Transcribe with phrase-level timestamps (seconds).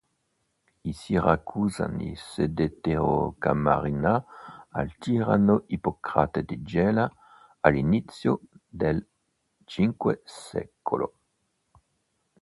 [0.91, 3.09] I siracusani cedettero
[3.43, 4.13] Kamarina
[4.79, 7.05] al tiranno Ippocrate di Gela,
[7.59, 8.97] all'inizio del
[9.63, 10.89] V sec.